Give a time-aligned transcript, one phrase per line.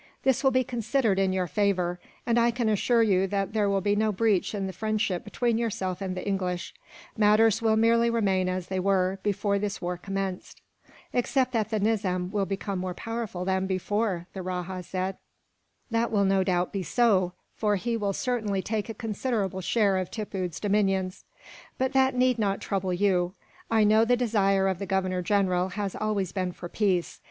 [0.23, 3.81] This will be considered in your favour, and I can assure you that there will
[3.81, 6.73] be no breach in the friendship between yourself and the English;
[7.15, 10.59] matters will merely remain as they were, before this war commenced."
[11.13, 15.17] "Except that the Nizam will become more powerful than before," the rajah said.
[15.91, 20.09] "That will no doubt be so, for he will certainly take a considerable share of
[20.09, 21.25] Tippoo's dominions.
[21.77, 23.35] But that need not trouble you.
[23.69, 27.19] I know the desire of the Governor General has always been for peace.